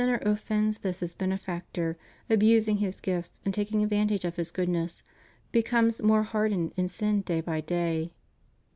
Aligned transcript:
437 0.01 0.09
ner 0.09 0.33
offends 0.33 0.77
this 0.79 0.99
his 1.01 1.13
Benefactor, 1.13 1.95
abusing 2.27 2.77
His 2.77 2.99
gifts; 2.99 3.39
and 3.45 3.53
taking 3.53 3.83
advantage 3.83 4.25
of 4.25 4.35
His 4.35 4.49
goodness 4.49 5.03
becomes 5.51 6.01
more 6.01 6.23
hardened 6.23 6.73
in 6.75 6.87
sin 6.87 7.21
day 7.21 7.39
by 7.39 7.61
day. 7.61 8.11